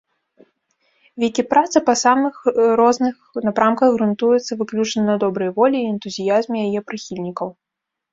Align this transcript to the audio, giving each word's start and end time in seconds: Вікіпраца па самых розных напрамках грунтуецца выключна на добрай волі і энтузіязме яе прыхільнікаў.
Вікіпраца 1.23 1.81
па 1.89 1.93
самых 2.03 2.39
розных 2.81 3.15
напрамках 3.47 3.89
грунтуецца 3.97 4.57
выключна 4.63 5.01
на 5.11 5.15
добрай 5.25 5.49
волі 5.59 5.77
і 5.81 5.91
энтузіязме 5.93 6.57
яе 6.67 6.81
прыхільнікаў. 6.89 7.47